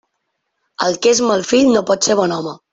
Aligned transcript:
El 0.87 0.97
que 1.05 1.13
és 1.17 1.23
mal 1.27 1.47
fill 1.53 1.71
no 1.77 1.87
pot 1.93 2.09
ser 2.11 2.21
bon 2.25 2.39
home. 2.41 2.61